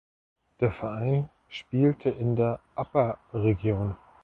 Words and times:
Der 0.61 0.71
Verein 0.71 1.29
spielte 1.47 2.09
in 2.09 2.35
der 2.35 2.59
Upper 2.75 3.19
Region. 3.35 3.95